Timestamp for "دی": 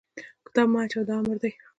1.41-1.51